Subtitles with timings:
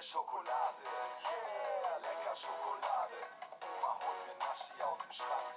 [0.00, 0.80] eine Schokolade.
[0.80, 3.20] Yeah, lecker Schokolade.
[3.60, 5.49] Oma holt mir Naschi aus dem Schrank.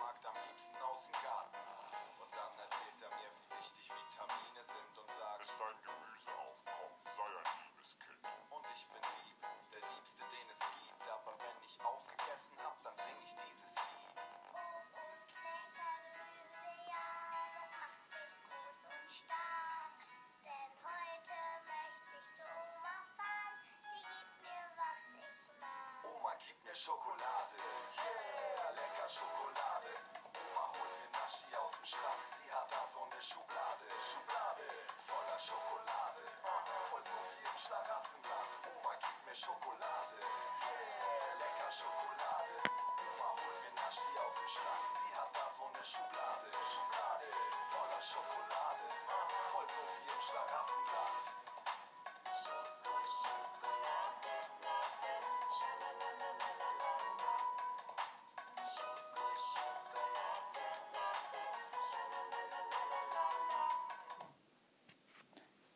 [0.00, 1.63] máquina, minha sinal zingado.
[26.74, 27.54] Schokolade,
[28.02, 29.94] yeah, lecker Schokolade.
[30.34, 33.63] Oma holt mir Naschi aus dem Schrank, sie hat da so eine Schublade.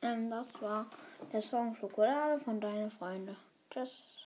[0.03, 0.86] Ähm, das war
[1.32, 3.36] der Song Schokolade von deinen Freunden.
[3.70, 4.14] Tschüss.